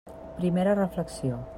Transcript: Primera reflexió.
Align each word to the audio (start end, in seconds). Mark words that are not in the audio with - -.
Primera 0.37 0.73
reflexió. 0.81 1.43